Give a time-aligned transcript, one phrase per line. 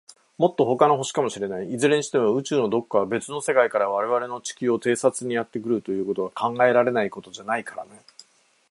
[0.39, 1.73] もっと、ほかの星かもしれない。
[1.73, 8.01] いずれにしても、宇宙の、どこか、べつの世界から、われわれの地球を偵察にやってくるということは、考えられないことじゃないからね。